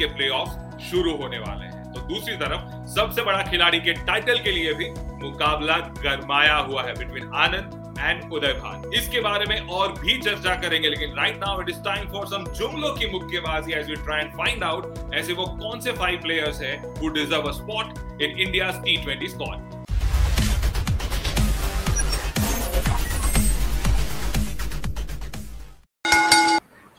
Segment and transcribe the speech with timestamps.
[0.00, 4.50] के प्लेऑफ शुरू होने वाले हैं। तो दूसरी तरफ़, सबसे बड़ा खिलाड़ी के टाइटल के
[4.52, 4.90] लिए भी
[5.22, 10.54] मुकाबला गरमाया हुआ है बिटवीन आनंद एंड उदय भान। इसके बारे में और भी चर्चा
[10.60, 14.20] करेंगे, लेकिन right now it is time for some जुमलों की मुक्केबाजी as we try
[14.20, 18.38] and find out ऐसे वो कौन से फाइव प्लेयर्स हैं who deserve a spot in
[18.38, 19.69] India T twenty squad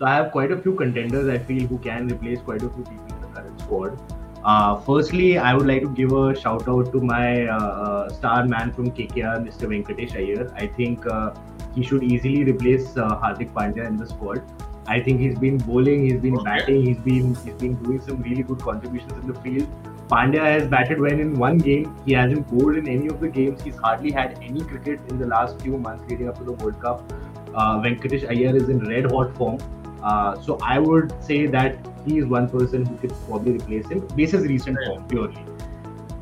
[0.02, 2.84] So I have quite a few contenders I feel who can replace quite a few
[2.84, 4.00] people in the current squad.
[4.44, 8.48] Uh, firstly, I would like to give a shout out to my uh, uh, star
[8.48, 9.68] man from KKR, Mr.
[9.72, 10.52] Venkatesh Iyer.
[10.56, 11.36] I think uh,
[11.76, 14.42] he should easily replace uh, Hardik Pandya in the squad.
[14.88, 16.46] I think he's been bowling, he's been Okay.
[16.46, 19.68] batting, he's been he's been doing some really good contributions in the field.
[20.08, 21.96] Pandya has batted well in one game.
[22.08, 23.62] He hasn't bowled in any of the games.
[23.62, 26.82] He's hardly had any cricket in the last few months leading up to the World
[26.82, 27.14] Cup.
[27.54, 29.60] Uh, Venkatesh Iyer is in red hot form.
[30.04, 34.08] Uh, so I would say that he is one person who could probably replace him
[34.16, 35.46] based his recent form purely.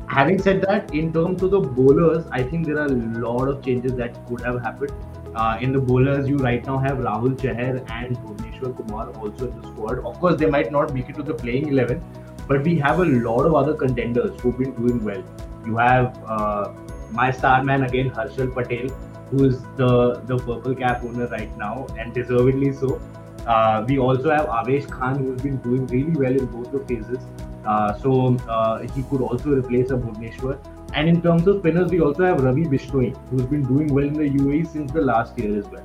[0.06, 3.64] Having said that, in terms of the bowlers, I think there are a lot of
[3.64, 4.92] changes that could have happened.
[5.36, 9.60] Uh, in the bowlers, you right now have Rahul Chahar and Bhuvneshwar Kumar also in
[9.60, 10.00] the squad.
[10.00, 12.02] Of course, they might not make it to the playing 11,
[12.48, 15.22] but we have a lot of other contenders who've been doing well.
[15.64, 16.72] You have uh,
[17.12, 18.88] my star man again, Harshal Patel,
[19.30, 23.00] who is the, the purple cap owner right now, and deservedly so.
[23.46, 27.18] Uh, we also have Avesh Khan, who's been doing really well in both the phases.
[27.64, 30.58] Uh, so uh, he could also replace a Bhuvneshwar.
[30.94, 34.14] And in terms of spinners, we also have Ravi Bishnoi, who's been doing well in
[34.14, 35.84] the UAE since the last year as well.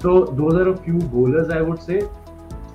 [0.00, 2.02] So those are a few bowlers, I would say.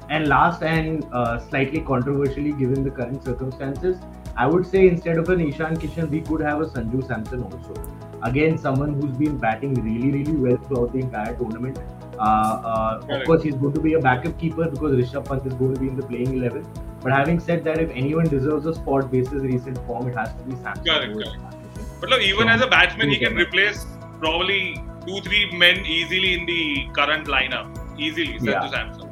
[0.09, 3.97] And last and uh, slightly controversially, given the current circumstances,
[4.35, 7.96] I would say instead of an Ishan Kishan, we could have a Sanju Samson also.
[8.23, 11.77] Again, someone who's been batting really, really well throughout the entire tournament.
[12.17, 15.53] Uh, uh, of course, he's going to be a backup keeper because Rishabh Pant is
[15.53, 16.65] going to be in the playing 11.
[17.01, 20.29] But having said that, if anyone deserves a spot based his recent form, it has
[20.33, 20.83] to be Samson.
[20.83, 21.35] Correct, over correct.
[21.35, 22.01] Ishan Kishan.
[22.01, 23.37] But even So, as a batsman, he can them.
[23.45, 23.85] replace
[24.19, 27.67] probably two, three men easily in the current lineup.
[27.99, 28.69] Easily, Sanju Yeah.
[28.71, 29.09] Samson.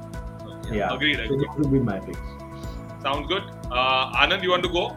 [0.64, 0.94] So, Yeah.
[0.94, 1.18] Agreed.
[1.18, 1.40] So agreed.
[1.48, 2.20] those would be my picks.
[3.04, 3.44] Sounds good.
[3.72, 4.96] Uh, Anand, you want to go?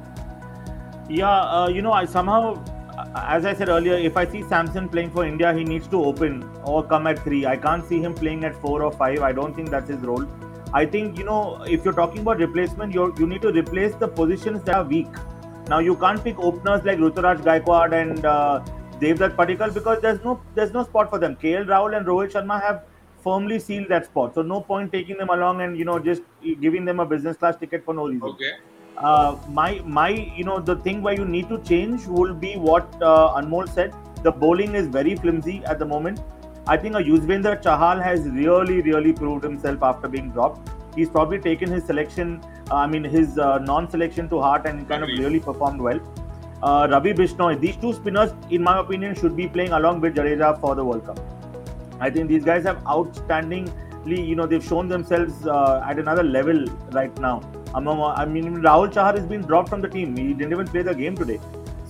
[1.11, 2.63] Yeah, uh, you know, I somehow,
[3.15, 6.43] as I said earlier, if I see Samson playing for India, he needs to open
[6.65, 7.47] or come at three.
[7.47, 9.23] I can't see him playing at four or five.
[9.23, 10.27] I don't think that's his role.
[10.73, 14.09] I think you know, if you're talking about replacement, you you need to replace the
[14.09, 15.09] positions that are weak.
[15.69, 18.61] Now you can't pick openers like Ruturaj Gaikwad and uh,
[19.01, 21.37] Devdutt Padikkal because there's no there's no spot for them.
[21.37, 22.83] KL Rahul and Rohit Sharma have
[23.23, 26.23] firmly sealed that spot, so no point taking them along and you know just
[26.61, 28.53] giving them a business class ticket for no reason Okay.
[29.01, 32.87] Uh, my my you know the thing where you need to change will be what
[33.03, 33.95] uh, Anmol said.
[34.23, 36.21] The bowling is very flimsy at the moment.
[36.67, 40.71] I think a Yuzvendra Chahal has really really proved himself after being dropped.
[40.97, 45.05] He's probably taken his selection, uh, I mean his uh, non-selection to heart and kind
[45.05, 45.19] Agreed.
[45.19, 46.01] of really performed well.
[46.61, 50.61] Uh, Ravi Bishnoi, these two spinners, in my opinion, should be playing along with Jadeja
[50.61, 51.21] for the World Cup.
[52.01, 56.67] I think these guys have outstandingly, you know, they've shown themselves uh, at another level
[56.91, 57.43] right now.
[57.75, 60.17] Among, I mean, Rahul Chahar has been dropped from the team.
[60.17, 61.41] He didn't even play the game today.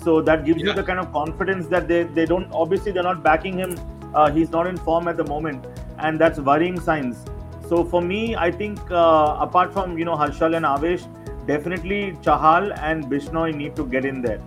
[0.02, 3.22] So that gives you the kind of confidence that they, they don't, obviously, they're not
[3.22, 3.78] backing him.
[4.14, 5.64] Uh, he's not in form at the moment.
[5.98, 7.24] And that's worrying signs.
[7.68, 11.06] So for me, I think uh, apart from, you know, Harshal and Avesh,
[11.46, 14.40] definitely Chahal and Bishnoi need to get in there.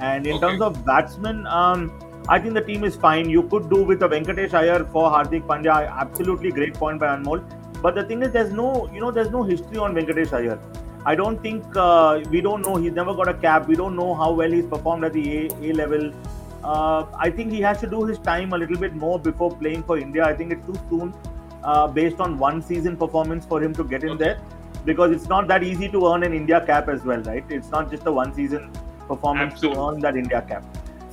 [0.00, 0.46] And in Okay.
[0.48, 1.92] terms of batsmen, um,
[2.28, 3.30] I think the team is fine.
[3.30, 5.88] You could do with a Venkatesh Iyer for Hardik Pandya.
[5.96, 7.42] Absolutely great point by Anmol.
[7.86, 10.58] But the thing is, there's no, you know, there's no history on Venkatesh Iyer.
[11.04, 12.74] I don't think uh, we don't know.
[12.74, 13.68] He's never got a cap.
[13.68, 16.12] We don't know how well he's performed at the A, a level.
[16.64, 19.84] Uh, I think he has to do his time a little bit more before playing
[19.84, 20.24] for India.
[20.24, 21.14] I think it's too soon,
[21.62, 24.40] uh, based on one season performance, for him to get in there,
[24.84, 27.44] because it's not that easy to earn an India cap as well, right?
[27.48, 28.68] It's not just a one season
[29.06, 29.80] performance Absolutely.
[29.80, 30.64] to earn that India cap.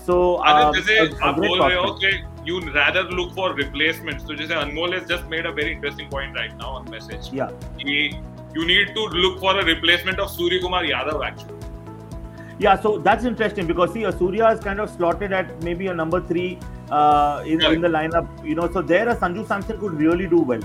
[0.08, 4.26] So, uh, जैसे a- a you rather look for replacements.
[4.26, 7.32] So, just Anmol has just made a very interesting point right now on message.
[7.32, 7.52] Yeah.
[7.78, 8.20] He,
[8.54, 11.54] you need to look for a replacement of Surya Kumar Yadav actually.
[12.60, 16.22] Yeah, so that's interesting because see, Surya is kind of slotted at maybe a number
[16.22, 16.60] three
[16.92, 18.28] uh, in, in, the lineup.
[18.46, 20.62] You know, so there a Sanju Samson could really do well,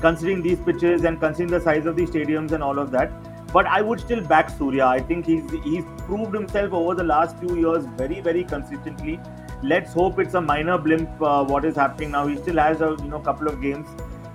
[0.00, 3.10] considering these pitches and considering the size of the stadiums and all of that.
[3.52, 4.86] But I would still back Surya.
[4.86, 9.18] I think he's he's proved himself over the last few years very very consistently.
[9.62, 11.10] Let's hope it's a minor blimp.
[11.20, 12.26] Uh, what is happening now?
[12.26, 13.86] He still has a you know couple of games.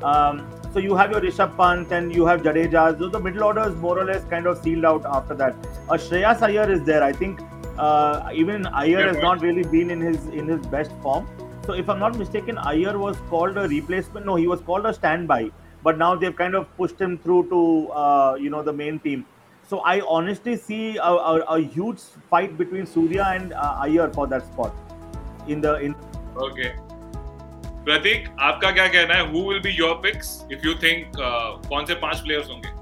[0.03, 2.99] Um, so you have your Rishabh Pant and you have Jadeja.
[2.99, 5.55] So the middle order is more or less kind of sealed out after that.
[5.89, 7.03] Uh, Shreyas Iyer is there.
[7.03, 7.39] I think
[7.79, 11.27] uh, even Iyer Fair has not really been in his in his best form.
[11.65, 14.27] So if I'm not mistaken, Iyer was called a replacement.
[14.27, 15.51] No, he was called a standby.
[15.81, 19.25] But now they've kind of pushed him through to uh, you know the main team.
[19.67, 21.99] So I honestly see a, a, a huge
[22.29, 24.75] fight between Surya and uh, Iyer for that spot
[25.47, 25.95] in the in
[26.37, 26.71] okay.
[27.83, 31.87] Pratik aapka kya kehna hai who will be your picks if you think uh, kaun
[31.87, 32.73] se panch players honge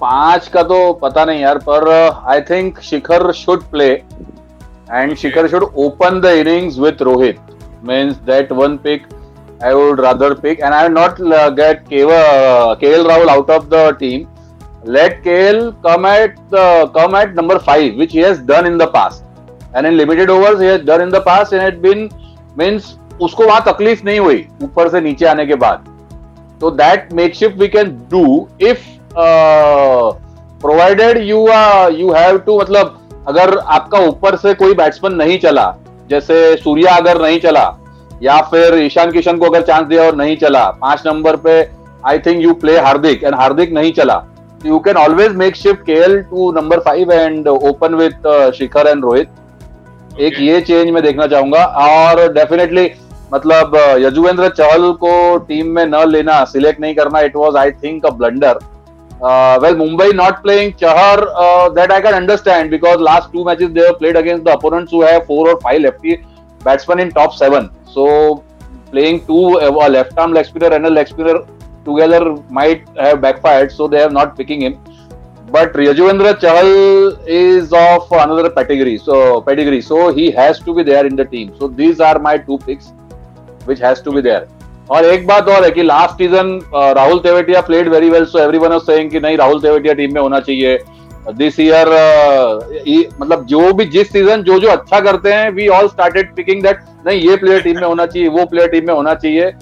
[0.00, 1.88] पाँच का तो पता नहीं यार पर
[2.30, 7.52] I think Shikhar should play and Shikhar should open the innings with Rohit
[7.88, 9.06] means that one pick
[9.64, 11.20] I would rather pick and I not
[11.60, 14.26] get K L Rahul out of the team
[14.92, 15.36] let K
[15.86, 16.36] come at
[16.96, 19.31] come at number five which has done in the past
[19.76, 20.70] and in limited overs he
[21.00, 22.12] in the past the past, and
[22.58, 25.84] means उसको वहाँ तकलीफ़ नहीं हुई ऊपर से नीचे आने के बाद।
[26.60, 28.24] तो that make shift we can do
[28.62, 28.82] if
[30.62, 31.38] provided you
[31.98, 32.98] you have to मतलब
[33.28, 35.74] अगर आपका ऊपर से कोई बैट्समैन नहीं चला
[36.10, 37.64] जैसे सूर्या अगर नहीं चला
[38.22, 41.60] या फिर ईशान किशन को अगर चांस दिया और नहीं चला पाँच नंबर पे
[42.06, 44.22] I think you play Hardik and Hardik नहीं चला।
[44.66, 48.28] You can always make shift K L to number five and open with
[48.58, 49.28] Shikhar and Rohit.
[50.20, 52.90] एक ये चेंज मैं देखना चाहूँगा और डेफिनेटली
[53.34, 55.12] मतलब यजुवेंद्र चहल को
[55.48, 58.58] टीम में न लेना सिलेक्ट नहीं करना it was I think a blunder
[59.62, 61.24] well Mumbai not playing Chahar
[61.74, 65.20] that I can understand because last two matches they played against the opponents who have
[65.28, 66.16] four और five lefty
[67.14, 67.70] top seven.
[67.86, 68.44] So
[68.90, 71.46] playing two a left arm leg spinner and a leg spinner
[71.84, 73.72] together might have backfired.
[73.72, 74.78] So they are not picking him.
[75.52, 78.96] But Yajuvendra Chahal is of another pedigree.
[78.96, 79.82] So pedigree.
[79.82, 81.54] So he has to be there in the team.
[81.58, 82.92] So these are my two picks,
[83.66, 84.46] which has to be there.
[84.90, 86.48] और एक बात और है कि last season
[86.96, 90.20] Rahul Tewatia played very well so everyone was saying कि नहीं Rahul Tewatia team में
[90.20, 90.78] होना चाहिए
[91.38, 91.88] दिस ईयर
[93.20, 96.80] मतलब जो भी जिस सीज़न जो जो अच्छा करते हैं we all started picking that
[97.06, 99.52] नहीं ये प्लेयर टीम में होना चाहिए वो प्लेयर टीम में होना चाहिए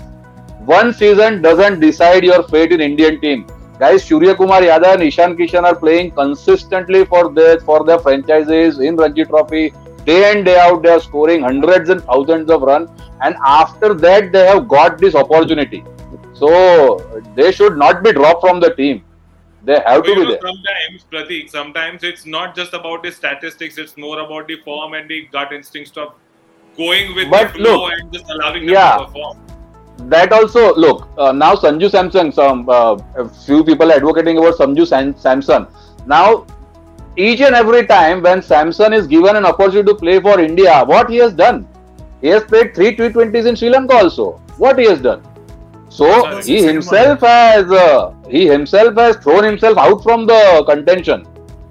[0.70, 3.44] one season doesn't decide your fate in Indian team
[3.80, 8.78] guys Surya Kumar Yadav and Ishan Kishan are playing consistently for their for their franchises
[8.78, 9.72] in Ranji Trophy.
[10.04, 12.90] Day in day out they are scoring hundreds and thousands of runs
[13.22, 15.82] and after that they have got this opportunity.
[16.34, 16.50] So
[17.36, 19.02] they should not be dropped from the team.
[19.62, 20.40] They have to be know, there.
[20.40, 25.08] sometimes Pratik, sometimes it's not just about the statistics it's more about the form and
[25.08, 26.14] the gut instincts of
[26.76, 28.98] going with But the flow look, and just allowing them yeah.
[28.98, 29.38] to perform
[30.08, 32.96] that also look uh, now Sanju Samson some uh,
[33.46, 35.66] few people advocating about Sanju Sam- Samson
[36.06, 36.46] now
[37.16, 41.10] each and every time when Samson is given an opportunity to play for India what
[41.10, 41.66] he has done?
[42.20, 44.32] He has played three T20s in Sri Lanka also.
[44.58, 45.22] What he has done?
[45.88, 51.26] So he himself has uh, he himself has thrown himself out from the contention.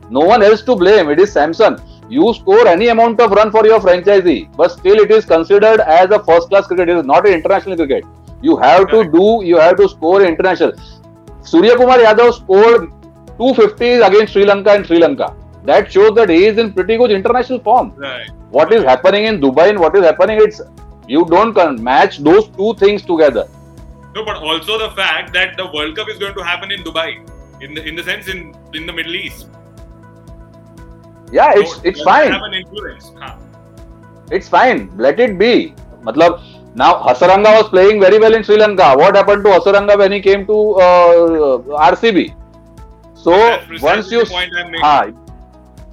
[0.10, 1.10] No one else to blame.
[1.10, 1.80] It is Samson
[2.10, 6.10] you score any amount of run for your franchisee but still it is considered as
[6.10, 6.90] a first class cricket.
[6.90, 8.04] It is not an international cricket
[8.42, 10.74] you have to do you have to score international.
[11.42, 12.90] Surya kumar yadav scored
[13.38, 15.36] 250s against sri lanka and sri lanka.
[15.66, 17.94] That shows that he is in pretty good international form.
[17.96, 18.30] Right.
[18.50, 20.62] What is happening in dubai and what is happening it's
[21.08, 23.48] you don't match those two things together.
[24.16, 27.08] No but also the fact that the world cup is going to happen in dubai
[27.62, 29.48] in the in the sense in in the middle east.
[31.32, 32.32] Yeah it's So, it's fine.
[32.32, 33.12] have an influence?
[33.20, 33.36] Huh.
[34.32, 34.90] it's fine.
[34.98, 35.74] Let it be.
[36.04, 36.42] Matlab,
[36.79, 38.95] now Hasaranga was playing very well in Sri Lanka.
[38.97, 41.59] What happened to Hasaranga when he came to uh,
[41.93, 42.35] RCB?
[43.15, 44.85] So That's precisely once you the point I'm making.
[44.85, 45.07] Ah,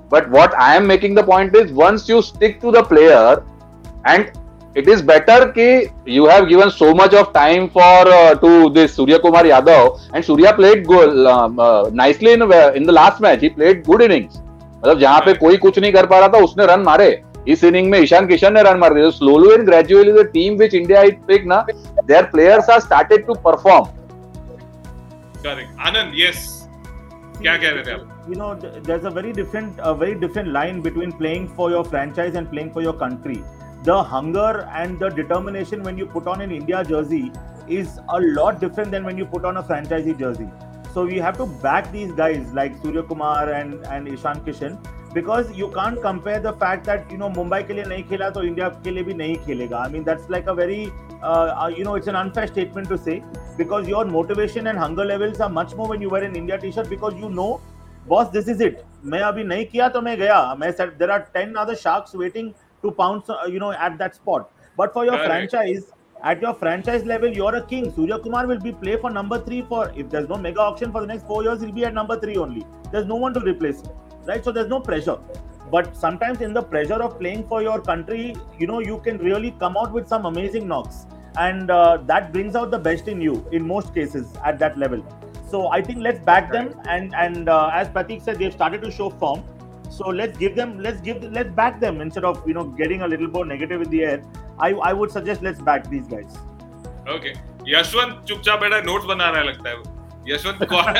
[0.10, 3.43] but what I am making the point is once you stick to the player
[4.05, 4.31] and
[4.75, 8.93] it is better कि you have given so much of time for uh, to this
[8.96, 13.41] Surya Kumar Yadav and Surya played good, um, uh, nicely in, in the last match
[13.41, 14.39] he played good innings
[14.84, 17.10] मतलब जहां पे कोई कुछ नहीं कर पा रहा था उसने रन मारे
[17.49, 20.75] इस इनिंग में ईशान किशन ने रन मार दिए slowly and gradually the team which
[20.75, 23.95] India is pick ना there players are started to perform
[25.47, 26.45] correct anand yes
[27.41, 28.47] क्या कह रहे थे आप you know
[28.87, 32.73] there's a very different a very different line between playing for your franchise and playing
[32.76, 33.37] for your country
[33.88, 37.21] the hunger and the determination when you put on an india jersey
[37.81, 40.49] is a lot different than when you put on a franchisee jersey
[40.95, 44.76] so we have to back these guys like surya kumar and and ishan kishan
[45.15, 48.43] because you can't compare the fact that you know mumbai के लिए नहीं खेला तो
[48.43, 50.79] India के लिए भी नहीं खेलेगा i mean that's like a very
[51.24, 53.22] uh, uh, you know it's an unfair statement to say
[53.58, 56.89] because your motivation and hunger levels are much more when you wear an india t-shirt
[56.96, 57.51] because you know
[58.08, 61.53] boss this is it मैं अभी नहीं किया तो मैं गया मैं there are ten
[61.63, 62.51] other sharks waiting
[62.84, 64.48] to pounce you know at that spot
[64.79, 65.31] but for your Correct.
[65.31, 65.89] franchise
[66.31, 69.62] at your franchise level you're a king surya kumar will be play for number 3
[69.70, 72.17] for if there's no mega auction for the next 4 years he'll be at number
[72.25, 75.17] 3 only there's no one to replace him right so there's no pressure
[75.72, 79.51] but sometimes in the pressure of playing for your country you know you can really
[79.60, 81.05] come out with some amazing knocks
[81.38, 85.03] and uh, that brings out the best in you in most cases at that level
[85.51, 88.91] So I think let's back them, and and uh, as Pratik said, they've started to
[88.98, 89.41] show form.
[89.96, 93.10] So let's give them, let's give, let's back them instead of you know getting a
[93.13, 94.22] little more negative in the air.
[94.67, 96.39] I I would suggest let's back these guys.
[97.12, 97.31] Okay
[97.72, 99.84] Yashwant चुपचाप बैठा notes बना रहा है लगता है वो
[100.28, 100.95] यशवंत कौन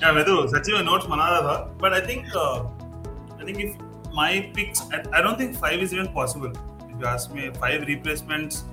[0.00, 4.14] Yeah, मैं तो सच्ची में नोट्स बना रहा था but I think I think if
[4.16, 8.64] my picks I don't think five is even possible if you ask me five replacements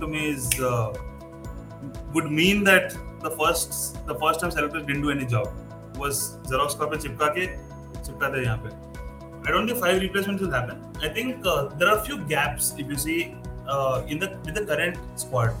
[0.00, 0.92] to me is uh,
[2.14, 3.78] would mean that the first
[4.08, 5.46] the first time selectors didn't do any job
[6.02, 8.74] was Xerox copy चिपका के चिपका दे यहाँ पे
[9.48, 10.78] I don't think five replacements will happen.
[11.00, 13.34] I think uh, there are a few gaps if you see
[13.68, 15.54] uh, in the with the current squad.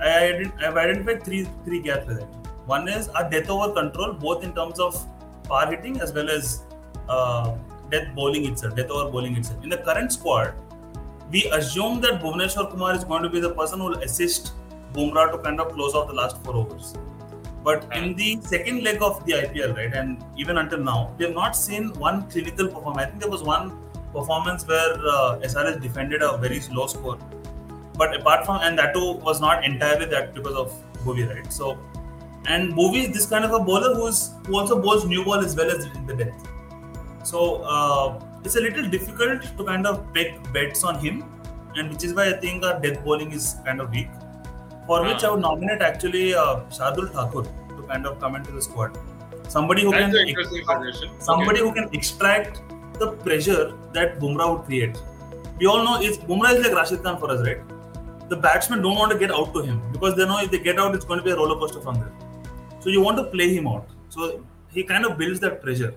[0.00, 2.28] I I've identified three three gaps with it.
[2.66, 4.94] One is our death over control, both in terms of
[5.44, 6.62] power hitting as well as
[7.08, 7.54] uh,
[7.90, 9.62] death bowling itself, death over bowling itself.
[9.62, 10.54] In the current squad,
[11.30, 14.52] we assume that Bhuvneshwar Kumar is going to be the person who will assist
[14.92, 16.94] Bumrah to kind of close out the last four overs.
[17.62, 21.34] But in the second leg of the IPL, right, and even until now, we have
[21.34, 22.98] not seen one clinical performance.
[22.98, 23.76] I think there was one
[24.16, 27.18] performance where uh, SRS defended a very low score.
[27.96, 30.72] But apart from, and that too was not entirely that because of
[31.04, 31.52] Bhuvi, right?
[31.52, 31.78] So,
[32.46, 35.56] and Bhuvi is this kind of a bowler who's who also bowls new ball as
[35.56, 36.48] well as in the depth.
[37.24, 41.24] So uh, it's a little difficult to kind of pick bets on him,
[41.74, 44.08] and which is why I think our death bowling is kind of weak.
[44.86, 48.62] For which I would nominate actually uh, Shardul Thakur to kind of come into the
[48.62, 48.98] squad.
[49.48, 51.10] Somebody who That's can suggestion.
[51.20, 52.62] somebody who can extract
[52.98, 54.96] the pressure that Bumrah would create.
[55.58, 57.60] We all know is Bumrah is like Rashid Khan for us, right?
[58.28, 60.78] The batsmen don't want to get out to him because they know if they get
[60.78, 62.12] out, it's going to be a roller coaster from there.
[62.80, 63.88] So you want to play him out.
[64.08, 65.94] So he kind of builds that pressure.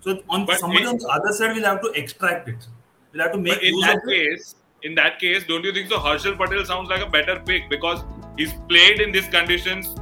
[0.00, 2.66] So on But somebody on the other side will have to extract it.
[3.12, 4.28] We'll have to make in use that of it.
[4.28, 5.98] case, in that case, don't you think so?
[5.98, 8.04] Harshal Patel sounds like a better pick because
[8.36, 9.94] he's played in these conditions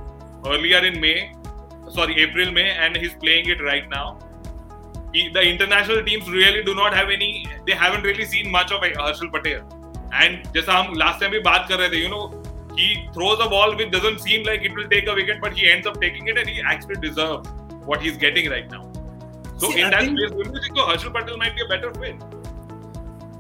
[0.45, 1.35] earlier in May,
[1.91, 4.19] sorry, April, May, and he's playing it right now
[5.14, 7.46] He, the international teams really do not have any.
[7.68, 9.62] They haven't really seen much of Harshal Patel.
[10.14, 12.24] And जैसा हम last time भी बात कर रहे थे, you know,
[12.78, 15.70] he throws a ball which doesn't seem like it will take a wicket, but he
[15.72, 17.50] ends up taking it, and he actually deserves
[17.92, 18.82] what he's getting right now.
[19.58, 21.64] So See, in I that think- case, don't you think so Harshal Patel might be
[21.64, 22.16] a better fit?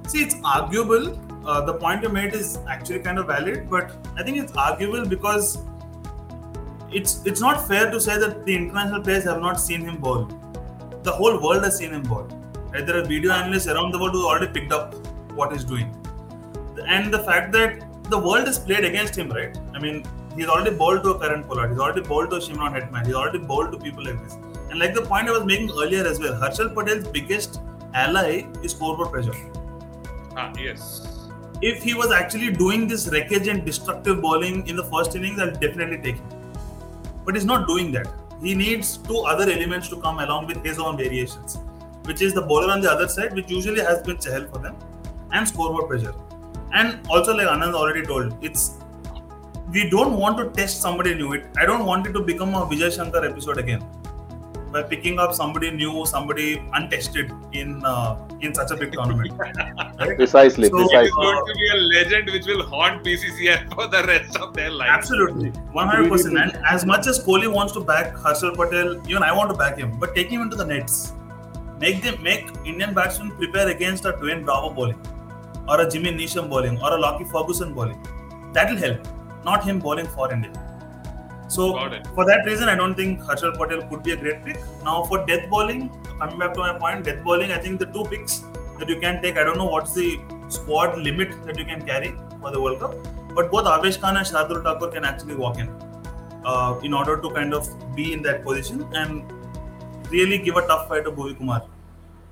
[0.08, 1.20] See, it's arguable.
[1.46, 5.06] Uh, the point you made is actually kind of valid, but I think it's arguable
[5.06, 5.60] because
[6.92, 10.28] it's it's not fair to say that the international players have not seen him bowl.
[11.07, 12.29] The whole world has seen him bowl.
[12.73, 12.85] Right?
[12.87, 14.95] There are video analysts around the world who have already picked up
[15.41, 15.89] what he's doing,
[16.87, 19.57] and the fact that the world has played against him, right?
[19.75, 20.05] I mean,
[20.37, 23.15] he's already bowled to a Kieron Pollard, he's already bowled to a Shimron Hetmyer, he's
[23.15, 24.35] already bowled to people like this.
[24.71, 27.61] And like the point I was making earlier as well, Harshal Patel's biggest
[27.95, 29.35] ally is scoreboard pressure
[30.37, 31.07] Ah, yes.
[31.63, 35.53] if he was actually doing this wreckage and destructive bowling in the first innings, I'll
[35.53, 36.29] definitely take him.
[37.25, 38.09] But he's not doing that.
[38.43, 41.59] He needs two other elements to come along with his own variations,
[42.05, 44.77] which is the bowler on the other side, which usually has been Chahal for them,
[45.33, 46.15] and scoreboard pressure.
[46.73, 48.75] And also, like Anand already told, it's
[49.73, 51.33] we don't want to test somebody new.
[51.33, 53.85] It I don't want it to become a Vijay Shankar episode again
[54.77, 56.47] by picking up somebody new, somebody
[56.79, 59.33] untested in uh, in such a big tournament.
[59.99, 60.17] Right?
[60.21, 61.11] Precisely, So, It is precisely.
[61.11, 64.91] going to be a legend which will haunt BCCI for the rest of their life.
[64.97, 66.39] Absolutely, one hundred percent.
[66.45, 69.79] And as much as Kohli wants to back Harshal Patel, even I want to back
[69.85, 69.99] him.
[70.05, 70.99] But take him into the nets.
[71.87, 75.01] Make them make Indian batsmen prepare against a Dwayne Bravo bowling,
[75.69, 77.99] or a Jimmy Neesham bowling, or a Lockie Ferguson bowling.
[78.59, 79.13] That will help.
[79.51, 80.53] Not him bowling for India.
[81.49, 81.75] So
[82.15, 84.59] for that reason, I don't think Harshal Patel could be a great pick.
[84.85, 88.05] Now for death bowling, coming back to my point, death bowling, I think the two
[88.05, 88.43] picks
[88.79, 92.15] that you can take, I don't know what's the squad limit that you can carry
[92.41, 92.95] for the World Cup,
[93.35, 95.69] but both Avesh Khan and Shardul Thakur can actually walk in
[96.45, 99.25] uh, in order to kind of be in that position and
[100.11, 101.63] really give a tough fight to Bhuvi Kumar.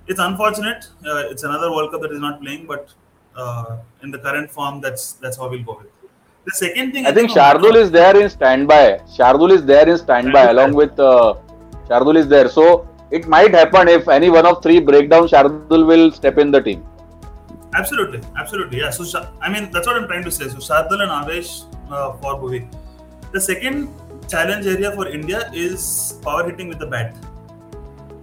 [0.06, 0.88] It's unfortunate.
[1.06, 2.92] Uh, it's another World Cup that is not playing, but
[3.36, 5.90] uh, in the current form, that's that's how we'll go with.
[6.46, 9.00] The second thing I think Shardul is there in standby.
[9.16, 11.34] Shardul is there in standby along with uh,
[11.88, 12.48] Shardul is there.
[12.48, 16.50] So it might happen if any one of three break down, Shardul will step in
[16.50, 16.84] the team.
[17.74, 18.78] Absolutely, absolutely.
[18.80, 18.90] Yeah.
[18.90, 20.48] So, I mean, that's what I'm trying to say.
[20.48, 22.68] So, Shardul and Avesh uh, for Bhuvi.
[23.32, 23.88] The second
[24.28, 27.16] challenge area for India is power hitting with the bat.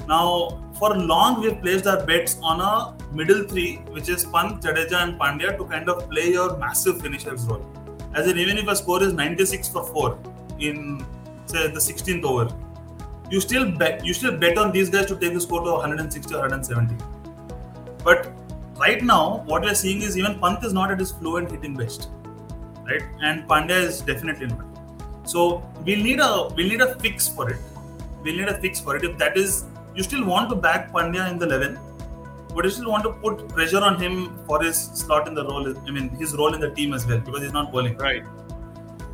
[0.08, 5.04] Now, for long, we've placed our bets on a middle three, which is Pant, Jadeja,
[5.04, 7.66] and Pandya, to kind of play your massive finishers role.
[8.14, 10.20] As in, even if a score is 96 for 4
[10.60, 11.06] in
[11.46, 12.54] say the 16th over,
[13.30, 16.34] you still bet you still bet on these guys to take the score to 160
[16.34, 16.96] or 170.
[18.04, 18.32] But
[18.78, 22.10] right now, what we're seeing is even Pant is not at his fluent hitting best,
[22.84, 23.04] right?
[23.22, 24.66] And Pandya is definitely not.
[25.24, 27.60] So we'll need a we'll need a fix for it.
[28.24, 29.04] We'll need a fix for it.
[29.04, 29.66] If that is
[29.96, 31.80] you still want to back Pandya in the 11,
[32.54, 35.68] but you still want to put pressure on him for his slot in the role.
[35.88, 37.98] I mean, his role in the team as well because he's not bowling.
[37.98, 38.24] Right.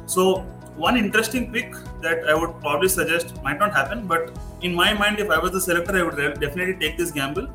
[0.06, 4.94] So one interesting pick that I would probably suggest might not happen, but in my
[4.94, 7.48] mind, if I was the selector, I would definitely take this gamble.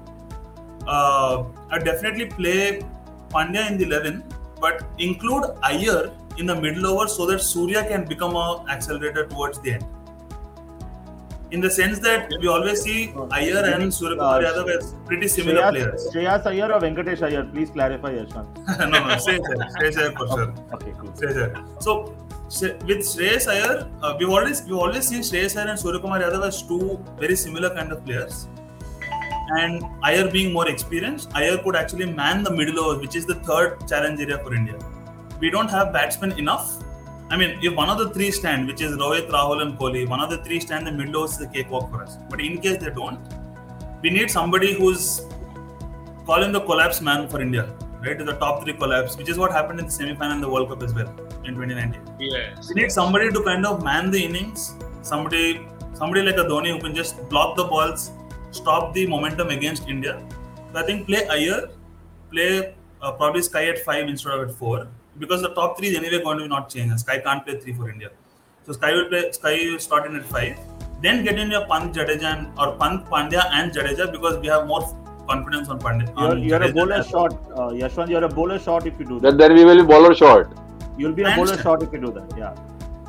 [0.87, 2.83] Uh, I definitely play
[3.31, 4.25] Pandya in the 11,
[4.61, 9.61] but include Iyer in the middle over so that Surya can become a accelerator towards
[9.61, 9.85] the end.
[11.52, 15.61] In the sense that we always see Iyer and Surya Kumar Yadav as pretty similar
[15.61, 16.09] Shreyas, players.
[16.12, 17.44] Shreyas Iyer or Venkatesh Iyer?
[17.44, 18.78] Please clarify, Yashwant.
[18.78, 20.54] no, no, Shreyas Iyer, Shreyas Iyer for sure.
[20.73, 21.11] Okay, cool.
[21.11, 21.64] Shreyas Iyer.
[21.78, 22.16] So
[22.87, 26.47] with Shreyas Iyer, uh, we've always we've always seen Shreyas Iyer and Surya Kumar Yadav
[26.47, 28.49] as two very similar kind of players.
[29.59, 33.35] And Iyer being more experienced, Iyer could actually man the middle over, which is the
[33.50, 34.78] third challenge area for India.
[35.38, 36.82] We don't have batsmen enough.
[37.33, 40.21] I mean, if one of the three stand, which is Rohit, Rahul, and Kohli, one
[40.21, 42.19] of the three stand, the middle is a cakewalk for us.
[42.29, 43.19] But in case they don't,
[44.03, 45.23] we need somebody who's
[46.27, 47.75] calling the collapse man for India,
[48.05, 48.19] right?
[48.19, 50.83] The top three collapse, which is what happened in the semi-final in the World Cup
[50.83, 51.09] as well
[51.45, 52.03] in 2019.
[52.21, 52.69] Yes.
[52.69, 56.81] We need somebody to kind of man the innings, somebody, somebody like a Dhoni who
[56.81, 58.11] can just block the balls,
[58.51, 60.23] stop the momentum against India.
[60.75, 61.71] So I think play Iyer,
[62.31, 64.87] play uh, probably Sky at five instead of at four,
[65.19, 66.99] because the top three is anyway going to be not changed.
[67.00, 68.11] Sky can't play three for India,
[68.66, 69.31] so Sky will play.
[69.33, 70.59] Sky will start in at five.
[71.02, 74.66] Then get in your Pant Jadeja and, or Pant Pandya and Jadeja because we have
[74.66, 74.83] more
[75.28, 76.07] confidence on Pandya.
[76.19, 78.09] You're, on you're a Jadeja bowler as- short, uh, Yashwant.
[78.09, 79.37] You're a bowler short if you do that.
[79.38, 80.52] then we will be bowler short.
[80.97, 82.37] You'll be a I bowler short if you do that.
[82.38, 82.54] Yeah.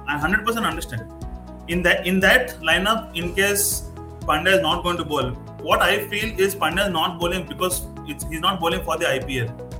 [0.07, 1.03] I 100% understand.
[1.67, 3.89] In that in that lineup, in case
[4.21, 5.29] Pandya is not going to bowl,
[5.61, 9.05] what I feel is Pandya is not bowling because it's, he's not bowling for the
[9.05, 9.72] IPL.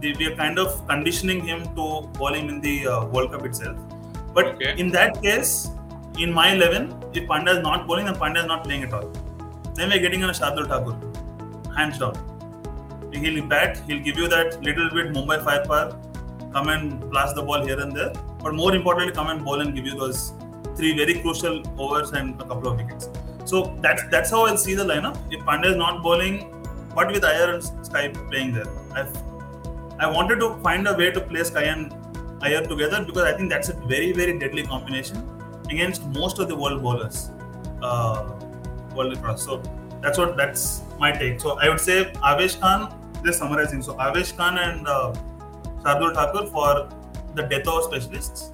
[0.00, 3.76] They, we are kind of conditioning him to bowling in the uh, World Cup itself.
[4.34, 4.74] But Okay.
[4.78, 5.68] in that case,
[6.18, 9.10] in my 11, if Pandya is not bowling, then Pandya is not playing at all.
[9.74, 10.96] Then we're getting on a Shardul Thakur,
[11.74, 12.14] hands down.
[13.12, 15.98] He'll bat, he'll give you that little bit Mumbai firepower,
[16.52, 18.12] come and blast the ball here and there.
[18.42, 20.32] But more importantly, come and bowl and give you those
[20.76, 23.08] three very crucial overs and a couple of wickets.
[23.46, 25.16] So that's that's how I'll see the lineup.
[25.30, 26.52] If Pandya is not bowling,
[26.94, 29.12] but with Iyer and Sky playing there, I've,
[29.98, 31.94] I wanted to find a way to play Sky and
[32.42, 35.26] Iyer together because I think that's a very very deadly combination
[35.70, 37.30] against most of the world bowlers,
[37.82, 38.32] uh,
[38.94, 39.44] world across.
[39.44, 39.62] So
[40.02, 41.40] that's what that's my take.
[41.40, 42.92] So I would say Avesh Khan.
[43.24, 43.82] Just summarizing.
[43.82, 45.14] So Avesh Khan and uh,
[45.82, 46.88] Shardul Thakur for
[47.34, 48.52] the death over specialists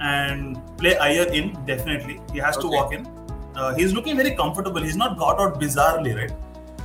[0.00, 2.20] and play Iyer in definitely.
[2.32, 3.06] He has to walk in.
[3.54, 4.82] Uh, he's looking very comfortable.
[4.82, 6.32] He's not got out bizarrely, right?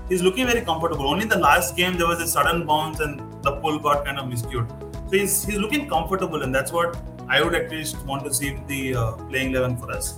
[0.09, 1.07] He's looking very comfortable.
[1.07, 4.18] Only in the last game there was a sudden bounce and the pull got kind
[4.18, 4.68] of miscued.
[5.10, 8.52] So he's he's looking comfortable, and that's what I would at least want to see
[8.54, 10.16] with the uh, playing eleven for us.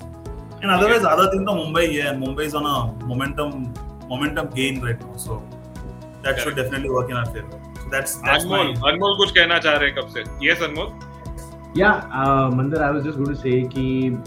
[0.63, 3.75] And otherwise, other thing, the Mumbai, yeah, and Mumbai is on a momentum
[4.09, 5.43] momentum gain right now, so
[6.23, 6.57] that should Correct.
[6.57, 7.61] definitely work in our favor.
[7.83, 10.93] So that's that's my अनमोल अनमोल कुछ कहना चाह रहे हैं कब से yes Anmol
[11.78, 13.82] Yeah, uh, Mandar, I was just going to say कि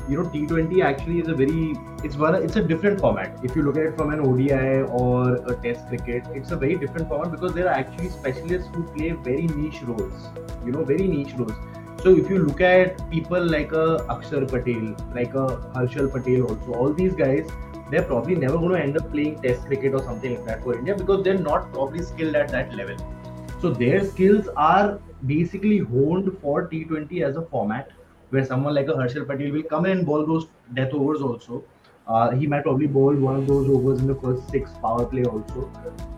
[0.09, 1.73] you know T20 actually is a very
[2.09, 3.41] it's one it's a different format.
[3.49, 6.77] If you look at it from an ODI or a Test cricket, it's a very
[6.77, 10.29] different format because there are actually specialists who play very niche roles.
[10.65, 11.59] You know, very niche roles.
[12.05, 13.87] So if you look at people like a
[14.17, 15.47] Akshar Patel, like a
[15.79, 17.51] Harshal Patel, also all these guys,
[17.91, 20.79] they're probably never going to end up playing Test cricket or something like that for
[20.79, 22.97] India because they're not probably skilled at that level.
[23.61, 27.91] So their skills are basically honed for T20 as a format,
[28.31, 31.63] where someone like a Harshal Patel will come in and bowl those death overs also.
[32.07, 35.25] Uh, he might probably bowl one of those overs in the first six power play
[35.25, 35.71] also.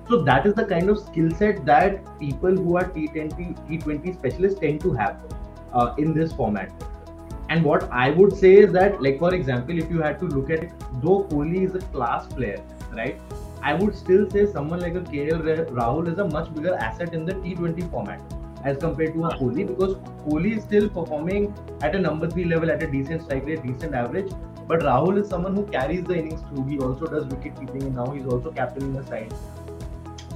[0.09, 4.61] So that is the kind of skill set that people who are T20 T20 specialists
[4.61, 5.17] tend to have
[5.73, 6.71] uh, in this format.
[7.49, 10.49] And what I would say is that, like for example, if you had to look
[10.51, 10.71] at it,
[11.03, 13.21] though Kohli is a class player, right?
[13.63, 17.25] I would still say someone like a KL Rahul is a much bigger asset in
[17.25, 18.21] the T20 format
[18.65, 19.95] as compared to a Kohli because
[20.25, 23.95] Kohli is still performing at a number three level at a decent strike rate, decent
[23.95, 24.33] average.
[24.67, 26.67] But Rahul is someone who carries the innings through.
[26.67, 29.33] He also does wicket keeping and now he's also captaining the side.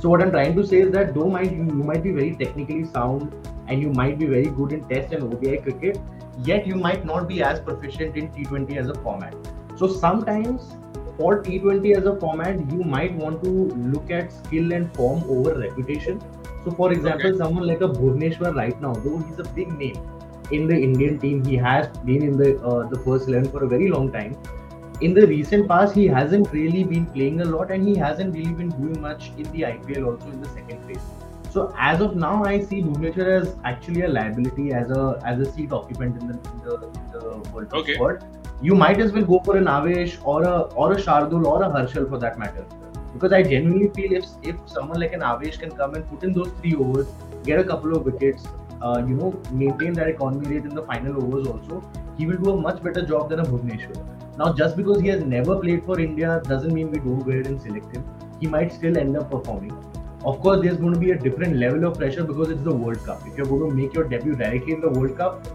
[0.01, 2.85] So what I'm trying to say is that though might you might be very technically
[2.85, 3.33] sound
[3.67, 5.99] and you might be very good in Test and ODI cricket,
[6.45, 9.35] yet you might not be as proficient in T20 as a format.
[9.77, 10.77] So sometimes
[11.17, 13.51] for T20 as a format, you might want to
[13.95, 16.21] look at skill and form over reputation.
[16.65, 17.39] So, for example, Okay.
[17.39, 19.97] someone like a Bhuvneshwar right now, though he's a big name
[20.51, 23.69] in the Indian team, he has been in the uh, the first eleven for a
[23.69, 24.37] very long time.
[25.01, 28.53] In the recent past, he hasn't really been playing a lot, and he hasn't really
[28.61, 31.09] been doing much in the IPL also in the second phase.
[31.57, 35.47] So as of now, I see Bhuvneshwar as actually a liability as a as a
[35.51, 37.21] seat occupant in the in the, in the
[37.53, 37.95] World Cup Okay.
[37.95, 38.25] squad.
[38.69, 41.71] You might as well go for an Avesh or a or a Shardul or a
[41.77, 42.67] Harshal for that matter.
[43.15, 46.37] Because I genuinely feel if if someone like an Avesh can come and put in
[46.41, 47.17] those three overs,
[47.51, 48.47] get a couple of wickets,
[48.83, 49.33] uh, you know,
[49.65, 51.83] maintain that economy rate in the final overs also,
[52.19, 54.07] he will do a much better job than a Bhuvneshwar.
[54.45, 57.55] Now, just because he has never played for India doesn't mean we don't go ahead
[57.55, 58.09] and select him.
[58.41, 59.77] He might still end up performing.
[60.27, 63.05] Of course, there's going to be a different level of pressure because it's the World
[63.05, 63.23] Cup.
[63.29, 65.47] If you're going to make your debut directly in the World Cup,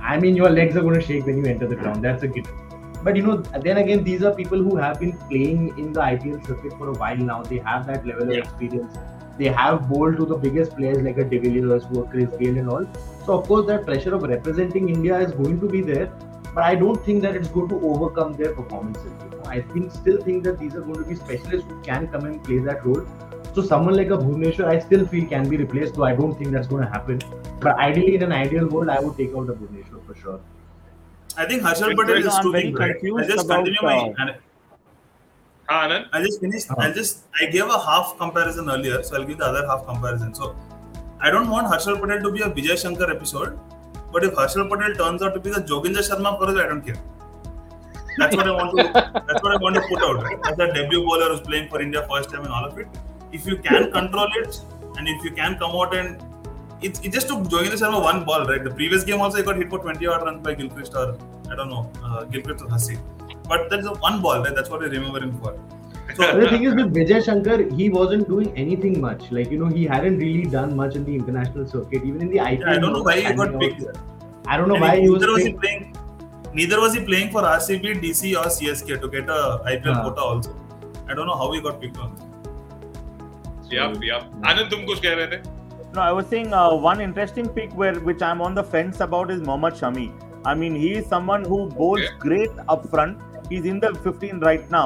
[0.00, 2.02] I mean, your legs are going to shake when you enter the ground.
[2.02, 2.52] That's a given.
[3.04, 6.44] But you know, then again, these are people who have been playing in the IPL
[6.44, 7.44] circuit for a while now.
[7.44, 8.96] They have that level of experience.
[9.38, 12.58] They have bowled to the biggest players like a De Villiers, who are Chris Gayle
[12.58, 12.84] and all.
[13.26, 16.06] So of course, that pressure of representing India is going to be there.
[16.52, 19.12] But I don't think that it's going to overcome their performances.
[19.22, 19.44] You know?
[19.44, 22.42] I think still think that these are going to be specialists who can come and
[22.42, 23.06] play that role.
[23.56, 26.50] So someone like a Bhuvneshwar, I still feel can be replaced, though I don't think
[26.50, 27.22] that's going to happen.
[27.58, 30.40] But ideally, in an ideal world, I would take out a Bhuvneshwar for sure.
[31.38, 32.78] I think Harshal Patel is too big.
[32.78, 34.12] I'll just about, continue my.
[34.18, 34.34] Uh,
[35.70, 36.04] Anand?
[36.12, 36.68] I'll just finish.
[36.68, 36.82] Uh-huh.
[36.82, 37.24] I'll just.
[37.40, 40.34] I gave a half comparison earlier, so I'll give the other half comparison.
[40.34, 40.54] So
[41.18, 43.58] I don't want Harshal Patel to be a Vijay Shankar episode,
[44.12, 46.84] but if Harshal Patel turns out to be the Joginder Sharma for us, I don't
[46.84, 47.02] care.
[48.18, 49.24] That's what I want to.
[49.26, 50.22] that's what I want to put out.
[50.22, 50.38] Right?
[50.44, 52.86] As a debut bowler who's playing for India first time and all of it.
[53.36, 54.60] If you can control it,
[54.98, 56.22] and if you can come out and
[56.82, 58.62] it, it just took Joginder Sharma one ball, right?
[58.62, 61.16] The previous game also he got hit for 20 odd runs by Gilchrist or
[61.50, 62.98] I don't know, uh, Gilchrist or Hussey.
[63.48, 64.54] But that's a one ball, right?
[64.54, 65.58] That's what we remember him for.
[66.18, 69.30] But the thing is with Vijay Shankar, he wasn't doing anything much.
[69.30, 72.38] Like you know, he hadn't really done much in the international circuit, even in the
[72.38, 72.60] IPL.
[72.60, 73.60] Yeah, I don't know why he got out.
[73.60, 73.84] picked.
[74.46, 75.20] I don't know And why he was.
[75.20, 75.96] neither was he playing.
[76.54, 79.40] Neither was he playing for RCB, DC, or CSK to get a
[79.72, 80.56] IPL quota also.
[81.08, 82.14] I don't know how he got picked on.
[83.73, 85.41] yep yep आनंद तुम कुछ कह रहे थे
[85.95, 89.31] No, I was saying uh, one interesting pick where which I'm on the fence about
[89.33, 90.03] is Mohammad Shami.
[90.51, 92.11] I mean, he is someone who bowls Okay.
[92.25, 93.25] great up front.
[93.49, 94.83] He's in the 15 right now.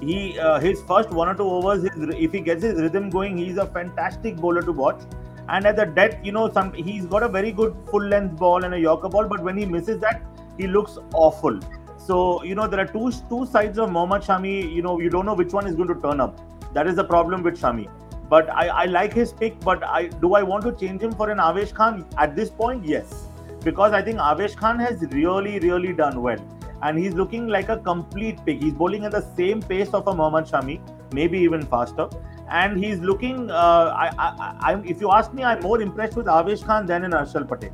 [0.00, 3.36] He uh, his first one or two overs, his, if he gets his rhythm going,
[3.42, 5.04] he's a fantastic bowler to watch.
[5.48, 8.64] And at the death, you know, some he's got a very good full length ball
[8.70, 10.20] and a Yorker ball, but when he misses that,
[10.58, 11.60] he looks awful.
[12.08, 12.18] So
[12.50, 14.56] you know there are two two sides of Mohammad Shami.
[14.80, 16.44] You know you don't know which one is going to turn up.
[16.80, 17.88] That is the problem with Shami.
[18.29, 19.59] But I, I like his pick.
[19.59, 22.85] But I do I want to change him for an Avesh Khan at this point?
[22.85, 23.27] Yes,
[23.63, 26.43] because I think Avesh Khan has really really done well,
[26.81, 28.61] and he's looking like a complete pick.
[28.61, 30.79] He's bowling at the same pace of a Mohammad Shami,
[31.13, 32.09] maybe even faster.
[32.49, 33.49] And he's looking.
[33.49, 37.03] Uh, I, I, I, if you ask me, I'm more impressed with Avesh Khan than
[37.05, 37.71] in Harshal Patel.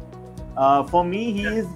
[0.58, 1.68] Uh, for me, he is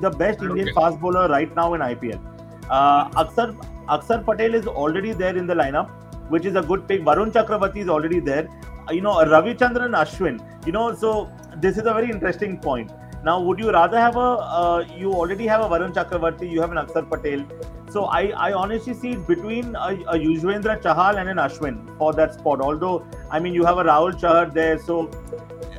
[0.00, 0.74] the best Indian Okay.
[0.74, 2.20] fast bowler right now in IPL.
[2.68, 3.54] Uh, Aksar,
[3.88, 5.90] Aksar Patel is already there in the lineup,
[6.28, 7.02] which is a good pick.
[7.02, 8.48] Varun Chakravarti is already there.
[8.88, 10.38] Uh, You know, Ravichandran Ashwin.
[10.66, 12.90] You know, so this is a very interesting point.
[13.24, 14.30] Now, would you rather have a?
[14.60, 16.50] Uh, you already have a Varun Chakravarti.
[16.50, 17.46] You have an Aksar Patel.
[17.90, 22.34] So I, I honestly see between a, a Yuzvendra Chahal and an Ashwin for that
[22.34, 22.60] spot.
[22.60, 25.08] Although I mean, you have a Rahul Chahar there, so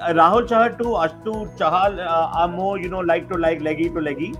[0.02, 3.90] uh, Rahul Chahar to Ashtu Chahal uh, are more, you know, like to like, leggy
[3.90, 4.34] to leggy.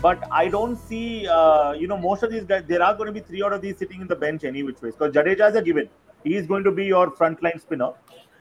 [0.00, 3.12] But I don't see, uh, you know, most of these guys, there are going to
[3.12, 4.94] be three out of these sitting in the bench any which ways.
[4.94, 5.88] Because Jadeja is a given.
[6.24, 7.92] He is going to be your frontline spinner.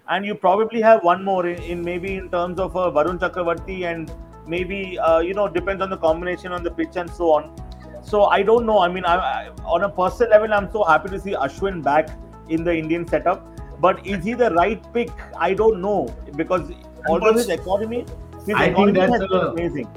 [0.08, 3.84] And you probably have one more in, in maybe in terms of uh, Varun Chakravarti
[3.84, 4.12] and
[4.48, 7.56] maybe, uh, you know, depends on the combination on the pitch and so on.
[8.04, 8.80] So I don't know.
[8.80, 12.10] I mean, I, I, on a personal level, I'm so happy to see Ashwin back
[12.48, 13.46] in the Indian setup.
[13.80, 15.10] But is he the right pick?
[15.38, 16.72] I don't know because
[17.08, 18.06] although his economy,
[18.46, 19.88] his I economy has been amazing.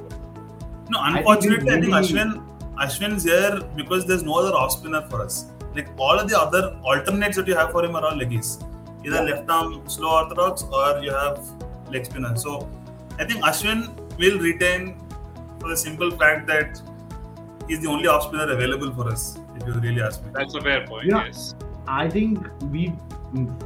[0.91, 2.47] No, unfortunately, I think, maybe- Ashwin
[2.79, 5.47] Ashwin's here because there's no other off spinner for us.
[5.75, 8.63] Like all of the other alternates that you have for him are all leggies.
[9.05, 11.41] Either left arm slow orthodox or you have
[11.91, 12.37] leg spinner.
[12.37, 12.69] So
[13.19, 14.97] I think Ashwin will retain
[15.61, 16.81] for the simple fact that
[17.69, 19.39] he's the only off spinner available for us.
[19.57, 20.31] If you really ask me.
[20.35, 21.27] that's a fair point Yeah.
[21.27, 21.55] yes
[21.87, 22.39] I think
[22.71, 22.93] we,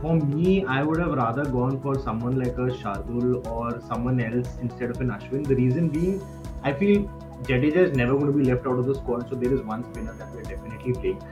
[0.01, 4.49] for me, I would have rather gone for someone like a Shardul or someone else
[4.61, 5.47] instead of an Ashwin.
[5.47, 6.23] The reason being,
[6.63, 7.03] I feel
[7.43, 9.85] Jadeja is never going to be left out of the squad, so there is one
[9.93, 11.23] spinner that we're definitely playing.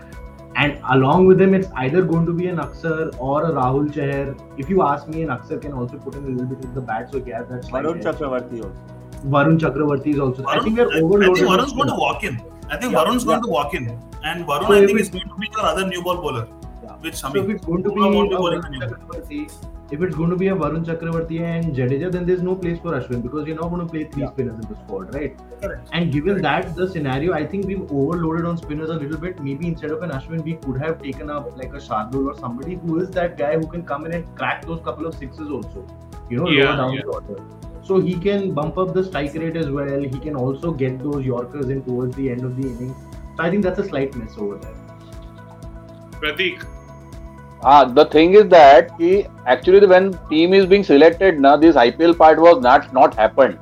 [0.57, 4.37] And along with him, it's either going to be an Aksar or a Rahul Chahar.
[4.59, 6.81] If you ask me, an Aksar can also put in a little bit of the
[6.81, 8.81] bat, so yeah, that's like Varun Chakravarti also.
[9.27, 10.45] Varun Chakravarti is also.
[10.47, 11.37] I think we're I, I overloaded.
[11.37, 12.41] think Varun's going to walk in.
[12.69, 13.43] I think Yeah, Varun's going yeah.
[13.43, 13.89] to walk in,
[14.25, 16.47] and Varun So I think is going to be your other new ball bowler
[17.05, 17.11] Yeah.
[17.11, 18.89] with So if it's going to be a be Varun a new ball?
[18.89, 19.53] Chakravarti,
[19.93, 22.93] if it's going to be a Varun Chakravarti and Jadeja, then there's no place for
[22.99, 24.31] Ashwin because you're not going to play three Yeah.
[24.31, 25.37] spinners in the squad, right?
[25.63, 25.89] Correct.
[25.93, 29.43] And given that the scenario, I think we've overloaded on spinners a little bit.
[29.43, 32.77] Maybe instead of an Ashwin, we could have taken up like a Shardul or somebody
[32.77, 35.87] who is that guy who can come in and crack those couple of sixes also.
[36.31, 37.03] you know, Yeah, lower down yeah.
[37.03, 37.43] the order.
[37.83, 40.01] So he can bump up the strike rate as well.
[40.01, 42.97] He can also get those Yorkers in towards the end of the innings.
[43.37, 44.73] So I think that's a slight miss over there.
[46.21, 46.65] Pratik,
[47.67, 48.91] Ah, the thing is that
[49.47, 53.59] actually when team is being selected, now this IPL part was not not happened.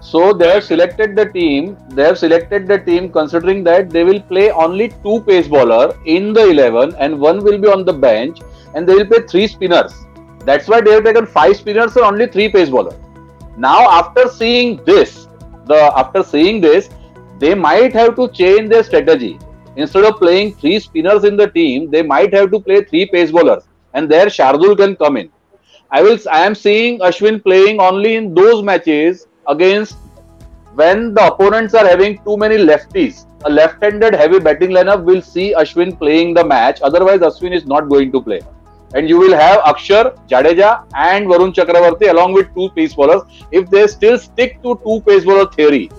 [0.00, 1.76] So they have selected the team.
[1.88, 6.32] They have selected the team considering that they will play only two pace bowler in
[6.32, 8.40] the eleven, and one will be on the bench,
[8.74, 9.92] and they will play three spinners.
[10.50, 12.96] That's why they have taken five spinners and only three pace bowler.
[13.56, 15.26] Now after seeing this,
[15.66, 16.90] the after seeing this,
[17.40, 19.38] they might have to change their strategy
[19.76, 23.30] instead of playing three spinners in the team, they might have to play three pace
[23.30, 25.30] bowlers, and there Shardul can come in.
[25.90, 26.18] I will.
[26.30, 29.96] I am seeing Ashwin playing only in those matches against
[30.74, 33.26] when the opponents are having too many lefties.
[33.44, 36.80] A left-handed heavy batting lineup will see Ashwin playing the match.
[36.80, 38.40] Otherwise, Ashwin is not going to play.
[38.94, 43.22] And you will have Akshar, Jadeja, and Varun Chakravarti along with two pace bowlers.
[43.50, 45.90] If they still stick to two pace bowler theory,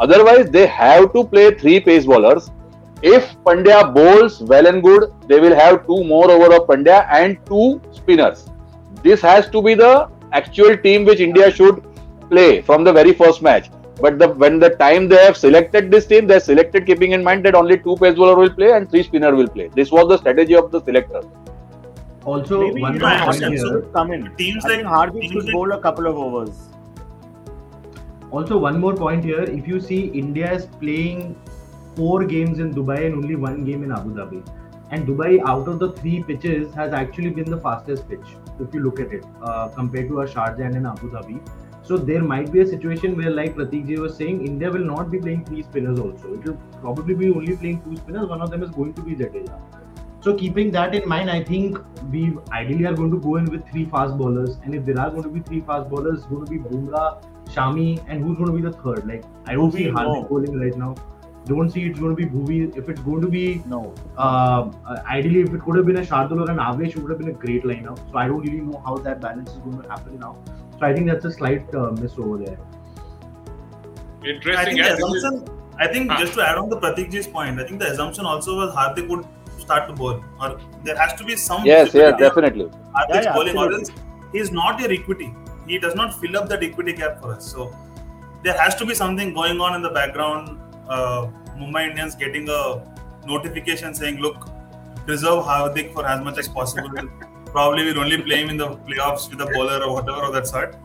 [0.00, 2.50] otherwise they have to play three pace bowlers
[3.02, 7.38] if Pandya bowls well and good, they will have two more over of Pandya and
[7.46, 8.48] two spinners.
[9.02, 11.82] This has to be the actual team which India should
[12.28, 13.70] play from the very first match.
[14.00, 17.22] But the when the time they have selected this team, they have selected keeping in
[17.24, 19.70] mind that only two pace bowler will play and three spinner will play.
[19.74, 21.22] This was the strategy of the selector.
[22.24, 23.58] Also, Maybe one more know, point here.
[23.58, 24.30] should come in.
[24.36, 26.68] Teams I like think Hardik teams should like- bowl a couple of overs.
[28.30, 29.42] Also, one more point here.
[29.42, 31.34] If you see, India is playing
[31.98, 34.42] four games in Dubai and only one game in Abu Dhabi.
[34.90, 38.36] And Dubai, out of the three pitches, has actually been the fastest pitch.
[38.58, 41.40] If you look at it, uh, compared to a Sharjah and an Abu Dhabi.
[41.88, 45.10] So there might be a situation where, like Pratik ji was saying, India will not
[45.10, 46.32] be playing three spinners also.
[46.34, 48.28] It will probably be only playing two spinners.
[48.28, 49.60] One of them is going to be Jadeja.
[50.20, 51.78] So keeping that in mind, I think
[52.10, 54.56] we ideally are going to go in with three fast bowlers.
[54.64, 57.22] And if there are going to be three fast bowlers, it's going to be Bumrah,
[57.46, 59.06] Shami, and who's going to be the third?
[59.06, 60.94] Like I don't see Hardik bowling right now.
[61.48, 62.76] Don't see it's going to be Bhuvi.
[62.76, 63.94] If it's going to be No.
[64.16, 64.70] uh,
[65.06, 67.28] ideally, if it could have been a Shardul or an Avesh, it would have been
[67.30, 67.98] a great lineup.
[68.10, 70.36] So I don't really know how that balance is going to happen now.
[70.78, 72.58] So I think that's a slight uh, miss over there.
[74.24, 74.56] Interesting.
[74.56, 74.64] I interesting.
[74.64, 75.54] think the yeah, is- assumption.
[75.80, 76.18] I think Ah.
[76.20, 79.08] just to add on the Pratik ji's point, I think the assumption also was Hardik
[79.08, 79.24] would
[79.58, 80.48] start to bowl, or
[80.84, 81.64] there has to be some.
[81.64, 82.64] Yes, yes, definitely.
[82.96, 83.94] Hardik's Yeah, yeah, bowling, or absolutely.
[83.94, 85.28] else he is not your equity.
[85.68, 87.50] He does not fill up that equity gap for us.
[87.52, 87.68] So
[88.42, 90.58] there has to be something going on in the background.
[90.88, 91.28] Uh,
[91.58, 92.82] Mumbai Indians getting a
[93.26, 94.48] notification saying, "Look,
[95.06, 96.90] preserve Hardik for as much as possible."
[97.52, 100.46] Probably we'll only play him in the playoffs with a bowler or whatever of that
[100.46, 100.76] sort.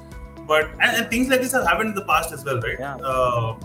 [0.47, 2.79] But and, and things like this have happened in the past as well, right?
[2.79, 2.95] Yeah.
[2.95, 3.55] Uh,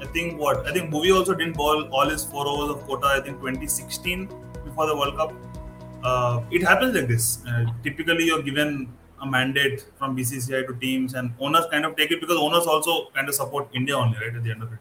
[0.00, 3.06] I think what I think Bhuvi also didn't bowl all his four overs of quota.
[3.06, 4.28] I think 2016
[4.64, 5.32] before the World Cup.
[6.02, 7.44] Uh, it happens like this.
[7.46, 12.10] Uh, typically, you're given a mandate from BCCI to teams, and owners kind of take
[12.10, 14.34] it because owners also kind of support India only, right?
[14.36, 14.78] At the end of it,